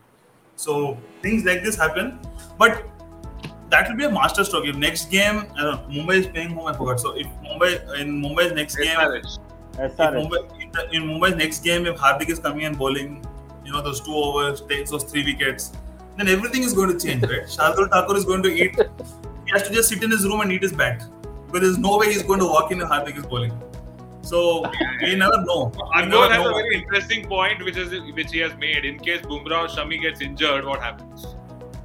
[0.56, 2.20] so things like this happen.
[2.58, 2.86] But
[3.70, 4.65] that will be a master stroke.
[4.65, 7.00] If next game, I don't know, Mumbai is playing whom I forgot.
[7.00, 9.39] So if Mumbai in Mumbai's next game, SRH.
[9.80, 13.26] if Mumbai, in, the, in Mumbai's next game, if Hardik is coming and bowling,
[13.65, 15.72] you know, those two overs, takes those three wickets,
[16.18, 17.44] then everything is going to change, right?
[17.58, 18.76] Shardul Thakur is going to eat.
[19.46, 21.04] He has to just sit in his room and eat his bat.
[21.48, 23.52] Because there's no way he's going to walk in and Hardik is bowling.
[24.25, 24.63] So
[25.01, 25.71] we never know.
[25.95, 26.49] Anmol has know.
[26.49, 28.83] a very interesting point, which is which he has made.
[28.83, 31.27] In case Bumrah or Shami gets injured, what happens?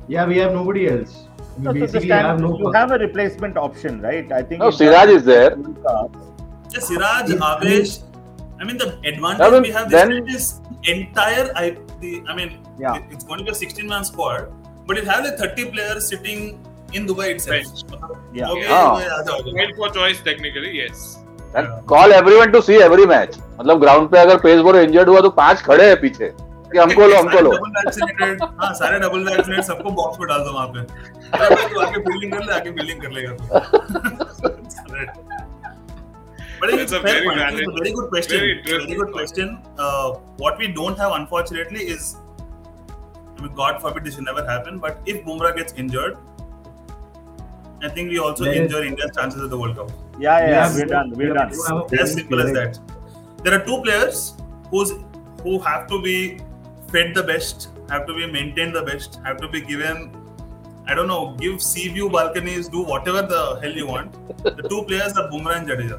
[0.08, 1.26] Yeah, we have nobody else.
[1.58, 2.58] We basically so have no.
[2.58, 4.32] You have a replacement option, right?
[4.32, 4.60] I think.
[4.60, 5.56] No, Siraj is there.
[5.58, 8.02] Yeah, Siraj, Avesh.
[8.60, 11.52] I mean, the advantage we have then, is entire.
[11.54, 13.02] I, the, I mean, yeah.
[13.10, 14.52] It's going to be a 16-man squad,
[14.86, 17.66] but it has a 30 players sitting in Dubai itself.
[18.32, 18.50] Yeah.
[18.50, 19.22] Okay, yeah.
[19.28, 19.42] Oh.
[19.42, 21.18] Dubai, choice technically, yes.
[21.56, 25.20] Call every one to see every match मतलब ground पे अगर pace bowler injured हुआ
[25.20, 26.32] तो पाँच खड़े हैं पीछे।
[26.72, 27.52] कि हमको लो हमको लो।
[28.74, 30.80] सारे डबल सबको बॉक्स में डाल दो वहाँ पे।
[31.84, 33.32] आके बिल्डिंग कर ले आके बिल्डिंग कर लेगा
[36.62, 41.80] but it's a very very good question very good question what we don't have unfortunately
[41.94, 42.14] is
[43.60, 46.14] god forbid this never happened but if Bumrah gets injured
[47.82, 49.90] I think we also There is- injure India's chances at the World Cup.
[50.18, 51.10] Yeah, yeah, yeah, Yeah, we're done.
[51.16, 51.50] We're done.
[51.50, 52.78] do have As bowling simple as that.
[53.44, 54.34] There are two players
[54.70, 54.92] who's
[55.42, 56.16] who have to be
[56.88, 60.10] fed the best, have to be maintained the best, have to be given.
[60.86, 64.14] I don't know, give sea view balconies, do whatever the hell you want.
[64.44, 65.98] The two players are Bumrah and Jadeja.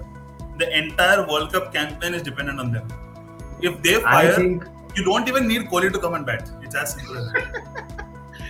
[0.59, 2.87] The entire World Cup campaign is dependent on them.
[3.61, 4.65] If they I fire, think
[4.95, 6.51] you don't even need Kohli to come and bat.
[6.61, 7.97] It's as simple as that.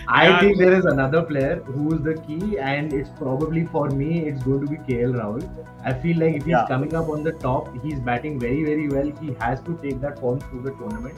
[0.08, 0.40] I Yeah.
[0.40, 4.60] think there is another player who's the key, and it's probably for me, it's going
[4.60, 5.44] to be KL Rahul.
[5.84, 6.66] I feel like if he's Yeah.
[6.66, 9.12] coming up on the top, he's batting very, very well.
[9.20, 11.14] He has to take that form through the tournament.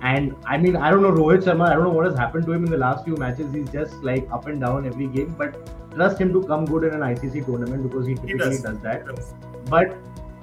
[0.00, 1.68] And I mean, I don't know Rohit Sharma.
[1.68, 3.52] I don't know what has happened to him in the last few matches.
[3.52, 5.34] He's just like up and down every game.
[5.36, 5.56] But
[5.94, 8.62] trust him to come good in an ICC tournament because he typically does.
[8.62, 9.04] does that.
[9.68, 9.96] But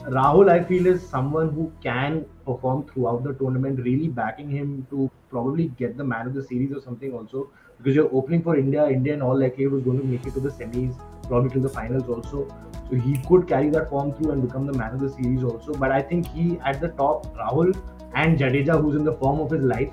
[0.10, 5.10] Rahul, I feel, is someone who can perform throughout the tournament, really backing him to
[5.30, 7.48] probably get the man of the series or something also.
[7.78, 10.40] Because you're opening for India, India in all likelihood is going to make it to
[10.40, 12.48] the semis, probably to the finals also.
[12.90, 15.74] So he could carry that form through and become the man of the series also.
[15.74, 17.76] But I think he at the top, Rahul
[18.14, 19.92] and Jadeja, who's in the form of his life,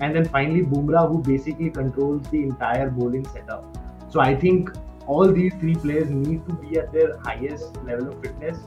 [0.00, 3.64] and then finally Bumrah, who basically controls the entire bowling setup.
[4.10, 4.70] So I think
[5.06, 8.58] all these three players need to be at their highest level of fitness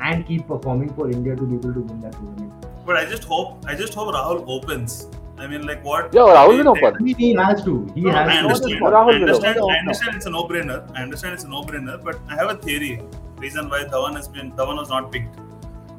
[0.00, 2.52] and keep performing for India to be able to win that tournament.
[2.84, 5.08] But I just hope, I just hope Rahul opens.
[5.44, 6.12] I mean, like what?
[6.14, 7.08] Yeah, Rahul will they- open.
[7.08, 7.74] I he has to.
[7.94, 8.74] He No, has I to.
[8.84, 9.58] Rahul I understand.
[9.60, 10.78] I understand it's a no-brainer.
[10.96, 12.92] I understand it's a no-brainer, but I have a theory.
[13.38, 15.36] Reason why Dhawan has been Dhawan was not picked.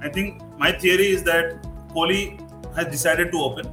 [0.02, 1.64] I think my theory is that
[1.96, 2.22] Kohli
[2.76, 3.68] has decided to open,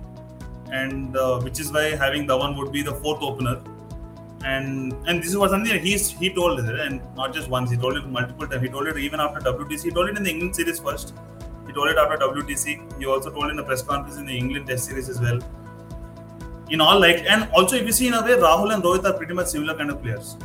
[0.70, 3.56] and uh, which is why having Dhawan would be the fourth opener.
[4.44, 7.70] And and this was something that he's he told it, and not just once.
[7.70, 8.62] He told it multiple times.
[8.62, 9.84] He told it even after WTC.
[9.84, 11.14] He told it in the England series first.
[11.66, 12.98] He told it after WTC.
[12.98, 15.38] He also told in the press conference in the England Test series as well
[16.72, 19.16] in all like and also if you see in a way rahul and rohit are
[19.16, 20.36] pretty much similar kind of players.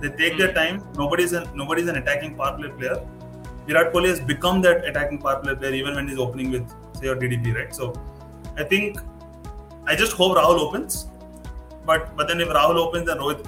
[0.00, 0.60] They take their hmm.
[0.60, 0.76] time.
[1.02, 2.96] Nobody's an nobody's an attacking power play player.
[3.66, 7.06] Virat kohli has become that attacking power play player even when he's opening with say
[7.10, 7.74] your ddp right?
[7.80, 7.92] So
[8.56, 9.00] i think
[9.86, 11.06] i just hope rahul opens.
[11.90, 13.44] But but then if rahul opens then rohit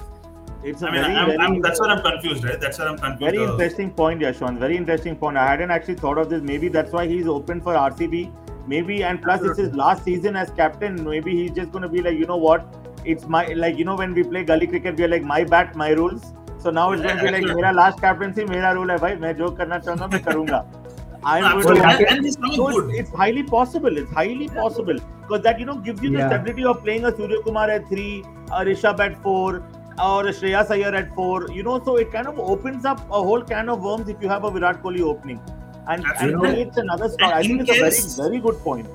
[0.69, 2.59] It's a i mean very, I'm, very, I'm, that's where i'm confused right?
[2.61, 4.59] That's where i'm confused very interesting point, Yashwan.
[4.63, 5.41] Very interesting point.
[5.45, 6.41] I hadn't actually thought of this.
[6.51, 8.23] Maybe that's why he's open for RCB.
[8.68, 11.02] Maybe, and plus it's his last season as captain.
[11.04, 12.64] Maybe he's just going to be like, you know what?
[13.04, 15.90] It's my like you know when we play gully cricket, we're like my bat, my
[15.90, 16.32] rules.
[16.58, 19.16] So now it's going to be like मेरा last captaincy, मेरा rule है भाई.
[19.26, 20.64] मैं जो करना चाहूँगा मैं करूँगा.
[21.26, 22.06] I'm no, going to absolutely.
[22.06, 23.96] and, and he's coming So good it's, it's highly possible.
[23.96, 26.28] It's highly possible because that you know gives you the Yeah.
[26.32, 29.62] stability of playing a Surya Kumar at three, a Rishabh at four,
[30.06, 31.50] or a Shreyas Iyer at four.
[31.50, 34.28] You know, so it kind of opens up a whole can of worms if you
[34.28, 35.40] have a Virat Kohli opening,
[35.89, 36.49] and, and Absolutely.
[36.49, 37.33] creates another slot.
[37.33, 38.87] I think in it's a very case- very good point.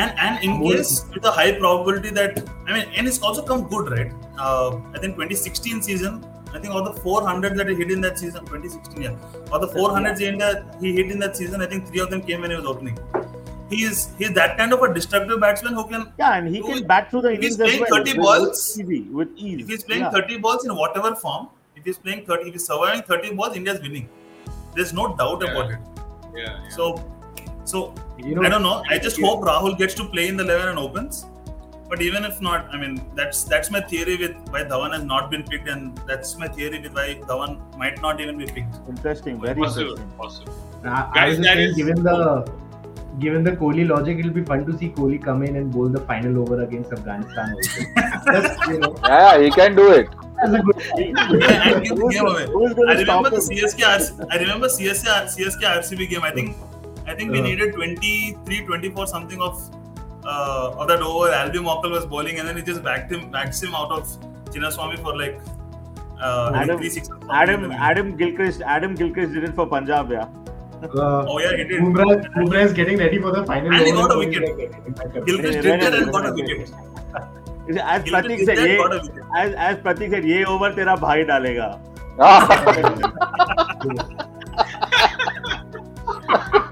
[0.00, 3.42] and and in More- case with a high probability that I mean, and it's also
[3.52, 4.12] come good, right?
[4.38, 6.18] Uh, I think 2016 season,
[6.54, 9.16] I think all the 400 that he hit in that season, 2016, yeah,
[9.52, 10.50] all the 400s he, India,
[10.84, 12.96] he hit in that season, I think three of them came when he was opening.
[13.72, 16.68] He is he's that kind of a destructive batsman who can, Yeah, and he Who
[16.68, 18.90] can is- bat through the if he's innings as playing well 30 with- balls, with
[18.92, 19.60] easy, with ease.
[19.64, 20.10] if he's playing yeah.
[20.18, 23.82] 30 balls in whatever form, if he's playing 30, if he's surviving 30 balls, India's
[23.88, 24.08] winning.
[24.76, 25.50] There's no doubt Yeah.
[25.52, 25.78] about it.
[26.38, 26.68] Yeah, yeah.
[26.76, 26.84] So,
[27.72, 27.94] so
[28.26, 28.76] You know, I don't know.
[28.94, 29.26] I just Yeah.
[29.26, 31.26] hope Rahul gets to play in the 11 and opens.
[31.90, 35.30] But even if not, I mean, that's that's my theory with why Dhawan has not
[35.34, 38.80] been picked, and that's my theory with why Dhawan might not even be picked.
[38.94, 40.18] Interesting, very possible, interesting.
[40.18, 40.52] possible.
[40.84, 42.18] I, I Guys, was that saying, is- given the
[43.22, 46.02] given the Kohli logic, it'll be fun to see Kohli come in and bowl the
[46.10, 47.86] final over against Afghanistan also.
[48.34, 50.08] Just, you know, Yeah, he can do it.
[50.42, 50.76] That's a good
[51.42, 52.46] Yeah, and give Who's game away.
[52.46, 53.40] who's I remember the?
[53.48, 53.82] CSK.
[53.96, 56.22] RC I remember CSK CSK RCB game.
[56.22, 56.56] I think
[57.06, 57.42] I think we Uh.
[57.50, 59.60] needed 23, 24 something of
[60.24, 61.30] uh, of that over.
[61.32, 64.08] Albi Mokkal was bowling, and then he just backed him backed him out of
[64.50, 65.40] Chinnaswamy for like
[66.20, 67.02] uh, Adam- three.
[67.30, 70.26] Adam Adam Gilchrist Adam Gilchrist did it for Punjab, yeah.
[70.82, 71.80] Uh, Oh yeah, he did.
[71.82, 73.72] Bumrah, Bumrah is getting ready for the final.
[73.74, 74.44] And he got a wicket.
[74.58, 75.24] like.
[75.26, 76.70] Gilchrist did that and got a wicket.
[77.68, 78.78] As Pratik said, ये
[79.36, 81.68] as as Pratik said, ये over तेरा भाई डालेगा.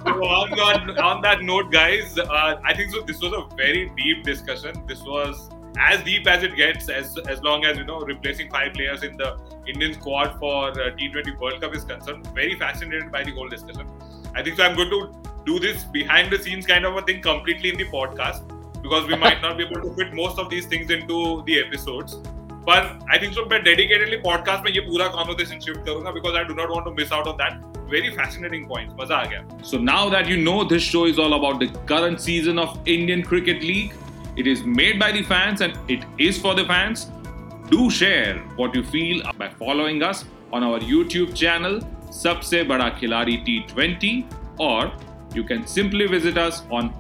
[0.07, 3.03] So on, on, on that note, guys, uh, I think so.
[3.03, 4.83] This was a very deep discussion.
[4.89, 8.73] This was as deep as it gets, as as long as you know replacing five
[8.73, 12.27] players in the Indian squad for uh, T20 World Cup is concerned.
[12.35, 13.87] Very fascinated by the whole discussion.
[14.35, 14.65] I think so.
[14.65, 15.13] I'm going to
[15.45, 19.16] do this behind the scenes kind of a thing completely in the podcast because we
[19.16, 22.16] might not be able to fit most of these things into the episodes.
[22.68, 26.44] पर I think so मैं dedicatedly podcast में ये पूरा conversation shift करूंगा because I
[26.50, 29.78] do not want to miss out on that very fascinating point मजा आ गया so
[29.86, 33.64] now that you know this show is all about the current season of Indian cricket
[33.64, 37.10] league it is made by the fans and it is for the fans
[37.72, 41.80] do share what you feel by following us on our YouTube channel
[42.14, 44.12] सबसे बड़ा खिलाड़ी T20
[44.66, 44.92] or
[45.36, 46.92] you can simply visit us on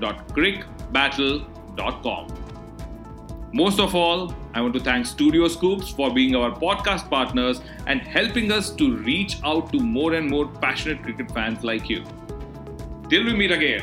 [0.00, 2.26] sbk.crickbattle.com.
[3.52, 8.00] Most of all, I want to thank Studio Scoops for being our podcast partners and
[8.00, 12.02] helping us to reach out to more and more passionate cricket fans like you.
[13.08, 13.82] Till we meet again,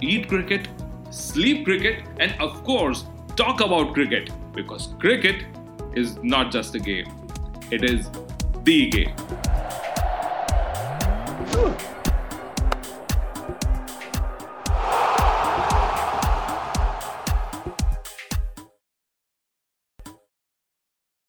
[0.00, 0.68] eat cricket,
[1.10, 3.04] sleep cricket, and of course,
[3.36, 4.30] talk about cricket.
[4.54, 5.44] because cricket
[5.94, 7.10] is not just a game,
[7.72, 8.08] it is
[8.62, 9.12] the game.